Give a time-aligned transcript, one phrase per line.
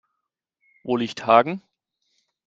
[0.81, 1.61] Wo liegt Hagen?